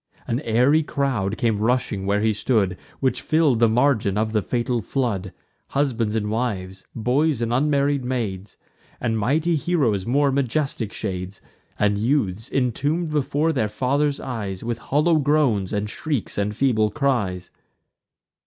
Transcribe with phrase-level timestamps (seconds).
[0.25, 4.81] An airy crowd came rushing where he stood, Which fill'd the margin of the fatal
[4.81, 5.31] flood:
[5.67, 8.57] Husbands and wives, boys and unmarried maids,
[8.99, 11.39] And mighty heroes' more majestic shades,
[11.77, 17.51] And youths, intomb'd before their fathers' eyes, With hollow groans, and shrieks, and feeble cries.